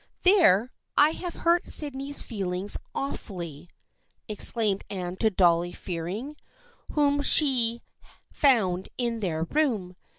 "There, 0.23 0.71
I 0.97 1.11
have 1.11 1.35
hurt 1.35 1.67
Sydney's 1.67 2.23
feelings 2.23 2.75
awfully," 2.95 3.69
exclaimed 4.27 4.81
Anne 4.89 5.15
to 5.17 5.29
Dolly 5.29 5.73
Fearing, 5.73 6.37
whom 6.93 7.21
she 7.21 7.83
found 8.31 8.89
in 8.97 9.19
their 9.19 9.43
room. 9.43 9.95